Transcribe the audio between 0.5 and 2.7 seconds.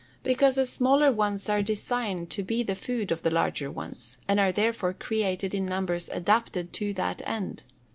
the smaller ones are designed to be